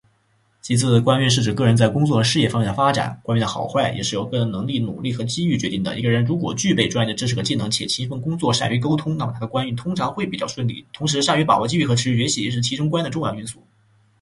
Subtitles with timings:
[0.63, 3.19] 其次，官运是指个人在工作和事业方面的发展。
[3.21, 5.99] 官运的好坏也是由个人的能力、努力和机遇决定的。
[5.99, 10.83] 一个人如果具备专业的知识和技能，且勤奋工作、善于沟通，那么他的官运通常会比较顺利。
[10.91, 13.61] 同时，善于把握机遇和持续学习也是提升官运的重要因素。